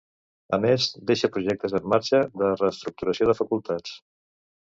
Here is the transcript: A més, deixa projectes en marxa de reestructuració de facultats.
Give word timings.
A 0.55 0.57
més, 0.61 0.87
deixa 1.11 1.29
projectes 1.35 1.75
en 1.81 1.85
marxa 1.95 2.23
de 2.43 2.49
reestructuració 2.63 3.29
de 3.33 3.37
facultats. 3.43 3.95